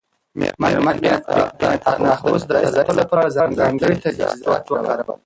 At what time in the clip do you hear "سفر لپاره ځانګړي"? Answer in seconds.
2.87-3.95